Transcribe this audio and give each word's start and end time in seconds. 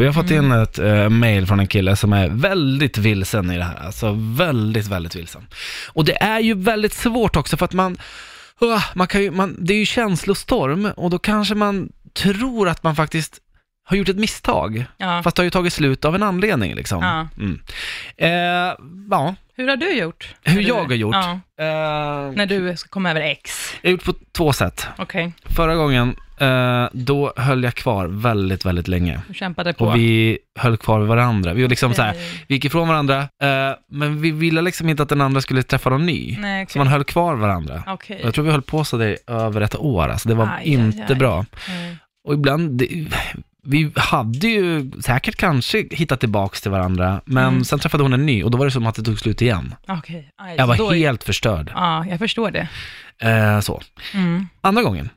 Vi 0.00 0.06
har 0.06 0.12
fått 0.12 0.30
in 0.30 0.52
ett 0.52 0.78
uh, 0.78 1.08
mail 1.08 1.46
från 1.46 1.60
en 1.60 1.66
kille 1.66 1.96
som 1.96 2.12
är 2.12 2.28
väldigt 2.28 2.98
vilsen 2.98 3.50
i 3.50 3.56
det 3.56 3.64
här. 3.64 3.86
Alltså 3.86 4.16
väldigt, 4.18 4.86
väldigt 4.86 5.16
vilsen. 5.16 5.46
Och 5.88 6.04
det 6.04 6.22
är 6.22 6.40
ju 6.40 6.54
väldigt 6.54 6.92
svårt 6.92 7.36
också 7.36 7.56
för 7.56 7.64
att 7.64 7.72
man, 7.72 7.98
uh, 8.62 8.84
man 8.94 9.06
kan 9.06 9.22
ju, 9.22 9.30
man, 9.30 9.56
det 9.58 9.74
är 9.74 9.78
ju 9.78 9.86
känslostorm 9.86 10.90
och 10.96 11.10
då 11.10 11.18
kanske 11.18 11.54
man 11.54 11.92
tror 12.14 12.68
att 12.68 12.82
man 12.82 12.96
faktiskt 12.96 13.38
har 13.84 13.96
gjort 13.96 14.08
ett 14.08 14.16
misstag. 14.18 14.84
Ja. 14.96 15.22
Fast 15.22 15.36
det 15.36 15.40
har 15.40 15.44
ju 15.44 15.50
tagit 15.50 15.72
slut 15.72 16.04
av 16.04 16.14
en 16.14 16.22
anledning 16.22 16.74
liksom. 16.74 17.02
Ja. 17.02 17.28
Mm. 17.36 17.60
Eh, 18.16 18.76
ja, 19.10 19.34
Hur 19.58 19.68
har 19.68 19.76
du 19.76 19.92
gjort? 19.92 20.34
hur 20.44 20.60
jag 20.60 20.84
har 20.84 20.94
gjort. 20.94 21.14
Ja, 21.14 21.40
Eh, 21.60 21.64
när 22.32 22.46
du 22.46 22.76
ska 22.76 22.88
komma 22.88 23.10
över 23.10 23.20
X. 23.20 23.74
jag 23.82 23.88
har 23.88 23.92
gjort 23.92 24.04
på 24.04 24.14
två 24.36 24.52
sätt. 24.52 24.86
Okej, 24.98 25.32
Förra 25.44 25.74
gången, 25.74 26.16
eh, 26.40 26.86
då 26.92 27.32
höll 27.36 27.64
jag 27.64 27.74
kvar 27.74 28.06
väldigt, 28.06 28.64
väldigt 28.66 28.88
länge. 28.88 29.20
du 29.28 29.34
kämpade 29.34 29.72
på. 29.72 29.84
Och 29.86 29.96
vi 29.96 30.38
höll 30.58 30.76
kvar 30.76 31.00
varandra. 31.00 31.52
Vi 31.54 31.62
var 31.62 31.68
liksom 31.68 31.94
så 31.94 32.02
här, 32.02 32.14
vi 32.48 32.54
gick 32.54 32.64
ifrån 32.64 32.88
varandra, 32.88 33.18
eh, 33.42 33.76
men 33.90 34.20
vi 34.20 34.30
ville 34.30 34.62
liksom 34.62 34.88
inte 34.88 35.02
att 35.02 35.08
den 35.08 35.20
andra 35.20 35.40
skulle 35.40 35.62
träffa 35.62 35.90
någon 35.90 36.06
ny. 36.06 36.36
Nej, 36.40 36.62
okej. 36.62 36.72
Så 36.72 36.78
man 36.78 36.86
höll 36.86 37.04
kvar 37.04 37.34
varandra. 37.34 37.82
Okej. 37.86 38.20
Jag 38.24 38.34
tror 38.34 38.44
vi 38.44 38.50
höll 38.50 38.62
på 38.62 38.84
så 38.84 38.96
det 38.96 39.10
i 39.10 39.16
över 39.26 39.60
ett 39.60 39.76
år, 39.76 40.08
alltså 40.08 40.28
det 40.28 40.34
var 40.34 40.44
Aj, 40.46 40.52
aj, 40.58 40.68
inte 40.72 41.06
aj. 41.08 41.14
bra. 41.14 41.44
Nej. 41.68 41.96
Och 42.28 42.34
ibland, 42.34 42.78
det, 42.78 43.06
vi 43.64 43.92
hade 43.96 44.46
ju 44.48 44.90
säkert 45.02 45.36
kanske 45.36 45.86
hittat 45.90 46.20
tillbaks 46.20 46.60
till 46.62 46.70
varandra, 46.70 47.20
men 47.24 47.44
Mm. 47.48 47.64
sen 47.64 47.78
träffade 47.78 48.02
hon 48.02 48.12
en 48.12 48.26
ny 48.26 48.44
och 48.44 48.50
då 48.50 48.58
var 48.58 48.64
det 48.64 48.70
som 48.70 48.86
att 48.86 48.94
det 48.94 49.02
tog 49.02 49.18
slut 49.18 49.42
igen. 49.42 49.74
Okej. 49.88 50.30
Aj, 50.38 50.54
Jag 50.58 50.66
var 50.66 50.94
helt 50.94 51.24
förstörd. 51.24 51.72
Ja, 51.74 52.06
jag 52.06 52.18
förstår 52.18 52.50
det. 52.50 52.68
Eh, 53.28 53.60
så. 53.60 53.82
Mm. 54.14 54.48
Andra 54.60 54.82
gången, 54.82 55.10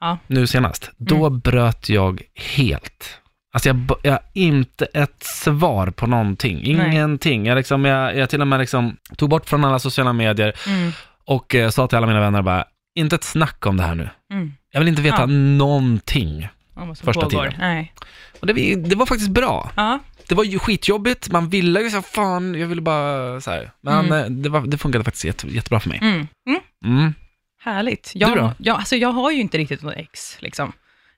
Ja. 0.00 0.18
nu 0.26 0.46
senast, 0.46 0.90
då 0.96 1.30
bröt 1.30 1.88
jag 1.88 2.22
helt. 2.56 3.18
Alltså 3.52 3.68
jag, 3.68 3.90
jag 4.02 4.12
har 4.12 4.20
inte 4.32 4.84
ett 4.84 5.22
svar 5.22 5.90
på 5.90 6.06
någonting, 6.06 6.62
ingenting. 6.64 7.46
Jag, 7.46 7.56
liksom, 7.56 7.84
jag, 7.84 8.16
jag 8.16 8.30
till 8.30 8.40
och 8.40 8.46
med 8.48 8.60
liksom 8.60 8.96
tog 9.16 9.28
bort 9.30 9.48
från 9.48 9.64
alla 9.64 9.78
sociala 9.78 10.12
medier 10.12 10.52
Mm. 10.66 10.92
och 11.26 11.54
eh, 11.54 11.70
sa 11.70 11.86
till 11.86 11.98
alla 11.98 12.06
mina 12.06 12.20
vänner 12.20 12.42
bara, 12.42 12.64
inte 12.94 13.16
ett 13.16 13.24
snack 13.24 13.66
om 13.66 13.76
det 13.76 13.82
här 13.82 13.94
nu. 13.94 14.08
Mm. 14.32 14.52
Jag 14.72 14.80
vill 14.80 14.88
inte 14.88 15.02
veta 15.02 15.20
Ja. 15.20 15.26
någonting. 15.26 16.48
Om 16.78 16.88
vad 16.88 16.98
som 16.98 17.04
Första 17.04 17.20
pågår. 17.22 17.44
tiden. 17.44 17.54
Nej. 17.60 17.92
Och 18.40 18.46
det, 18.46 18.74
det 18.74 18.96
var 18.96 19.06
faktiskt 19.06 19.30
bra. 19.30 19.70
Ja, 19.76 19.98
Det 20.28 20.34
var 20.34 20.44
ju 20.44 20.58
skitjobbigt, 20.58 21.30
man 21.30 21.48
ville 21.48 21.80
liksom, 21.82 22.02
fan, 22.02 22.54
jag 22.54 22.66
ville 22.66 22.80
bara 22.80 23.40
så 23.40 23.50
här. 23.50 23.70
Men 23.80 24.06
Mm. 24.06 24.12
eh, 24.24 24.30
det, 24.30 24.48
var, 24.48 24.60
det 24.66 24.78
funkade 24.78 25.04
faktiskt 25.04 25.24
jätte, 25.24 25.46
jättebra 25.48 25.80
för 25.80 25.88
mig. 25.88 25.98
mm. 26.02 26.28
Mm. 26.48 26.60
Mm. 26.84 27.14
Härligt. 27.62 28.12
Jag, 28.14 28.30
Du 28.30 28.34
då? 28.34 28.52
Jag, 28.58 28.76
alltså, 28.76 28.96
jag 28.96 29.12
har 29.12 29.30
ju 29.30 29.40
inte 29.40 29.58
riktigt 29.58 29.82
något 29.82 29.94
ex, 29.96 30.36
liksom. 30.40 30.72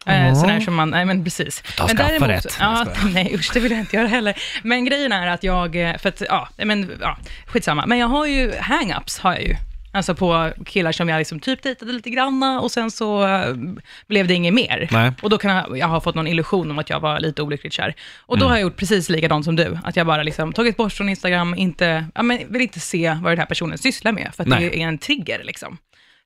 Ja. 0.05 0.13
Eh, 0.13 0.35
sådär 0.41 0.61
som 0.61 0.75
man, 0.75 0.91
nej 0.91 1.05
men 1.05 1.25
precis. 1.25 1.63
Ta 1.77 1.87
men 1.87 1.97
skaffa 1.97 2.29
rätt. 2.29 2.57
Ja, 2.61 2.87
Jag 3.03 3.13
nej 3.13 3.35
usch, 3.35 3.51
det 3.55 3.61
vill 3.61 3.71
jag 3.73 3.81
inte 3.81 3.97
göra 3.97 4.07
heller. 4.09 4.43
Men 4.63 4.85
grejen 4.85 5.13
är 5.13 5.27
att 5.27 5.43
jag, 5.43 5.77
eh, 5.91 5.97
för 5.99 6.09
att, 6.09 6.23
ja, 6.29 6.49
men 6.57 6.91
ja, 7.01 7.17
skitsamma. 7.47 7.87
Men 7.87 7.99
jag 7.99 8.07
har 8.09 8.27
ju 8.27 8.53
hang-ups, 8.53 9.21
har 9.21 9.33
jag 9.33 9.43
ju. 9.43 9.57
Alltså 9.93 10.15
på 10.15 10.53
killar 10.67 10.93
som 10.93 11.09
jag 11.09 11.19
liksom 11.19 11.41
typ 11.41 11.63
dejtade 11.63 11.93
lite 11.93 12.11
granna 12.11 12.61
och 12.61 12.71
sen 12.71 12.91
så 12.91 13.27
eh, 13.27 13.55
blev 14.07 14.27
det 14.27 14.35
inget 14.35 14.55
mer. 14.55 14.89
Nej. 14.91 15.13
Och 15.23 15.31
då 15.31 15.39
kan 15.39 15.51
jag, 15.55 15.79
jag 15.79 15.89
ha 15.89 16.01
fått 16.01 16.15
någon 16.15 16.27
illusion 16.27 16.71
om 16.71 16.79
att 16.79 16.91
jag 16.91 17.01
var 17.01 17.21
lite 17.21 17.43
olyckligt 17.43 17.73
kär. 17.73 17.95
Och 18.27 18.35
Mm. 18.37 18.41
då 18.41 18.47
har 18.49 18.55
jag 18.57 18.63
gjort 18.63 18.77
precis 18.77 19.09
likadant 19.09 19.45
som 19.45 19.57
du, 19.57 19.79
att 19.85 19.97
jag 19.97 20.07
bara 20.07 20.23
liksom 20.23 20.53
tagit 20.53 20.77
bort 20.77 20.93
från 20.93 21.09
Instagram, 21.09 21.55
inte, 21.55 22.07
ja, 22.15 22.23
men 22.23 22.53
vill 22.53 22.63
inte 22.63 22.81
se 22.81 23.19
vad 23.23 23.33
den 23.33 23.39
här 23.39 23.47
personen 23.47 23.79
sysslar 23.79 24.13
med, 24.13 24.31
för 24.37 24.43
att 24.43 24.49
Nej. 24.49 24.61
det 24.71 24.83
är 24.83 24.89
en 24.89 24.99
trigger 24.99 25.41
liksom. 25.45 25.79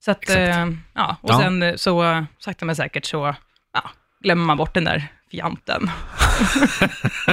Så 0.04 0.10
att, 0.10 0.30
eh, 0.30 0.68
ja, 0.94 1.16
och 1.20 1.30
Ja. 1.30 1.38
sen 1.40 1.62
eh, 1.62 1.74
så, 1.76 2.24
sakta 2.38 2.64
men 2.64 2.76
säkert 2.76 3.04
så, 3.04 3.34
ja, 3.74 3.90
glömmer 4.22 4.44
man 4.44 4.56
bort 4.56 4.74
den 4.74 4.84
där 4.84 5.06
fjanten. 5.30 5.90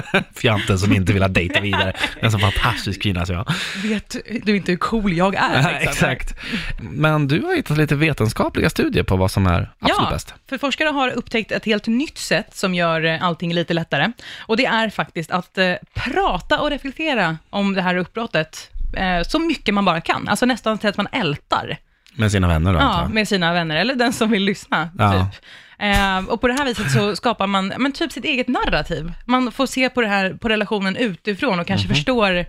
Fjanten 0.42 0.80
som 0.80 0.94
inte 0.94 1.14
vill 1.14 1.22
ha 1.22 1.30
dejta 1.30 1.60
vidare. 1.62 1.94
En 2.20 2.32
så 2.32 2.40
fantastisk 2.40 3.02
kvinna 3.02 3.26
som 3.26 3.36
jag. 3.36 3.54
Vet 3.84 4.16
du 4.44 4.56
inte 4.56 4.72
hur 4.72 4.78
cool 4.78 5.14
jag 5.14 5.36
är? 5.36 5.58
liksom? 5.58 5.72
Exakt. 5.82 6.36
Men 6.80 7.28
du 7.28 7.42
har 7.42 7.56
hittat 7.56 7.78
lite 7.78 7.96
vetenskapliga 7.96 8.70
studier 8.70 9.04
på 9.04 9.16
vad 9.16 9.32
som 9.32 9.48
är 9.48 9.72
absolut 9.80 10.00
Ja, 10.02 10.10
bäst. 10.12 10.34
för 10.50 10.58
forskare 10.58 10.90
har 10.90 11.10
upptäckt 11.10 11.52
ett 11.52 11.66
helt 11.66 11.88
nytt 11.88 12.18
sätt 12.18 12.56
som 12.56 12.76
gör 12.76 13.06
eh, 13.06 13.24
allting 13.24 13.54
lite 13.54 13.74
lättare. 13.74 14.12
Och 14.40 14.58
det 14.58 14.66
är 14.66 14.90
faktiskt 14.90 15.32
att 15.32 15.58
eh, 15.58 15.74
prata 15.94 16.60
och 16.60 16.70
reflektera 16.70 17.38
om 17.50 17.74
det 17.74 17.82
här 17.82 17.96
uppbrottet 17.96 18.70
eh, 18.98 19.22
så 19.28 19.40
mycket 19.40 19.74
man 19.74 19.86
bara 19.86 20.02
kan. 20.02 20.28
Alltså 20.28 20.46
nästan 20.46 20.78
till 20.78 20.90
att 20.90 20.98
man 20.98 21.08
ältar 21.12 21.78
Med 22.14 22.32
sina 22.32 22.48
vänner 22.48 22.74
då, 22.74 22.80
ja, 22.80 23.08
med 23.12 23.28
sina 23.28 23.54
vänner, 23.54 23.76
eller 23.76 23.96
den 23.96 24.14
som 24.14 24.30
vill 24.32 24.44
lyssna. 24.44 24.90
Ja. 24.98 25.14
Typ. 25.32 25.42
Eh, 25.82 26.18
och 26.30 26.42
på 26.42 26.48
det 26.48 26.54
här 26.54 26.66
viset 26.66 26.92
så 26.92 27.16
skapar 27.16 27.48
man 27.48 27.74
men 27.78 27.92
typ 27.92 28.12
sitt 28.12 28.26
eget 28.26 28.48
narrativ. 28.48 29.14
Man 29.26 29.52
får 29.52 29.66
se 29.66 29.90
på, 29.90 30.02
det 30.02 30.08
här, 30.08 30.34
på 30.34 30.50
relationen 30.50 30.96
utifrån 30.96 31.60
och 31.60 31.68
kanske 31.68 31.88
förstår 31.88 32.46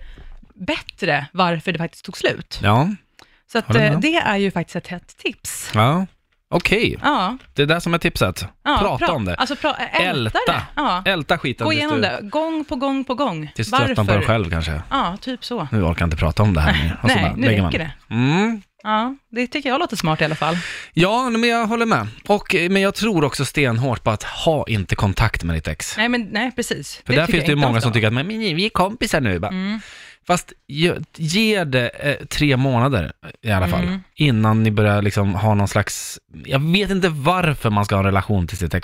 bättre 0.54 1.26
varför 1.32 1.72
det 1.72 1.78
faktiskt 1.78 2.04
tog 2.04 2.16
slut. 2.16 2.59
Ja, 2.62 2.88
Så 3.53 3.59
att, 3.59 3.75
eh, 3.75 4.00
det 4.00 4.16
är 4.16 4.37
ju 4.37 4.50
faktiskt 4.50 4.76
ett 4.76 4.87
hett 4.88 5.16
tips. 5.19 5.70
ja. 5.75 6.06
okej. 6.50 6.98
Ja, 7.03 7.37
Det 7.54 7.62
är 7.62 7.66
det 7.66 7.81
som 7.81 7.94
är 7.94 7.98
tipset. 7.98 8.47
ja, 8.65 8.78
Prata 8.81 9.06
pra- 9.06 9.10
om 9.10 9.25
det. 9.25 9.34
Alltså, 9.34 9.54
pra- 9.54 9.75
älta, 9.93 10.03
Älta. 10.10 10.38
det. 10.53 10.62
Ja. 10.76 11.03
Älta 11.06 11.38
skiten 11.38 11.64
Gå 11.64 11.72
igenom 11.72 11.97
du, 11.97 12.03
det, 12.03 12.19
gång 12.22 12.64
på 12.64 12.76
gång 12.76 13.04
på 13.04 13.14
gång. 13.14 13.53
tills 13.54 13.70
du 13.70 13.76
tröttnar 13.76 14.04
på 14.04 14.12
dig 14.12 14.22
själv 14.26 14.50
kanske. 14.50 14.82
Ja, 14.91 15.16
typ 15.20 15.44
så. 15.44 15.69
Nu 15.72 15.82
orkar 15.82 16.00
jag 16.03 16.06
inte 16.06 16.16
prata 16.16 16.43
om 16.43 16.54
det 16.54 16.60
här. 16.60 16.99
Och 17.03 17.10
så 17.10 17.16
Nej, 17.16 17.25
bara 17.25 17.37
nu 17.37 17.49
räcker 17.49 17.78
det. 17.78 17.93
Mm. 18.14 18.62
Ja, 18.82 19.16
det 19.31 19.47
tycker 19.47 19.69
jag 19.69 19.78
låter 19.78 19.97
smart 19.97 20.20
i 20.20 20.25
alla 20.25 20.34
fall. 20.34 20.56
Ja, 20.93 21.31
men 21.31 21.48
jag 21.50 21.66
håller 21.66 21.87
med. 21.87 22.06
Och, 22.26 22.54
eh, 22.54 22.70
men 22.70 22.82
jag 22.82 22.94
tror 22.94 23.25
också 23.25 23.44
stenhårt 23.44 24.03
på 24.04 24.10
att 24.10 24.22
ha 24.22 24.65
inte 24.69 24.97
kontakt 24.97 25.44
med 25.44 25.56
ditt 25.56 25.69
ex. 25.69 25.97
Nej, 25.97 26.09
men 26.09 26.28
nej, 26.31 26.53
precis. 26.56 27.03
För 27.06 27.12
där 27.12 27.26
tycker 27.26 27.32
finns 27.32 27.44
det 27.44 27.53
ju 27.53 27.56
många 27.56 27.81
som 27.81 27.93
tycker 27.93 28.06
att 28.06 28.12
men, 28.12 28.28
vi 28.28 28.65
är 28.65 28.70
kompisar 28.70 29.20
nu. 29.20 29.38
Bara. 29.38 29.50
Mm. 29.50 29.81
Fast 30.26 30.53
ge, 30.69 30.94
ge 31.16 31.65
det 31.65 31.88
eh, 31.88 32.26
tre 32.26 32.56
månader 32.56 33.12
i 33.43 33.50
alla 33.50 33.69
fall, 33.69 33.84
Mm. 33.84 34.00
innan 34.15 34.62
ni 34.62 34.70
börjar 34.70 35.03
liksom 35.03 35.34
ha 35.34 35.54
någon 35.54 35.69
slags, 35.69 36.19
jag 36.44 36.72
vet 36.72 36.91
inte 36.91 37.09
varför 37.09 37.70
man 37.70 37.84
ska 37.84 37.94
ha 37.94 38.00
en 38.00 38.06
relation 38.06 38.47
till 38.47 38.59
sitt 38.59 38.75
ex 38.75 38.81